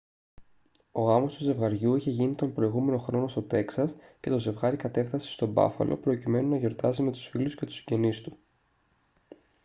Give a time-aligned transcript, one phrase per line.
[0.91, 5.27] ο γάμος του ζευγαριού είχε γίνει τον προηγούμενο χρόνο στο τέξας και το ζευγάρι κατέφθασε
[5.27, 8.37] στο μπάφαλο προκειμένου να γιορτάσει με τους φίλους και τους συγγενείς του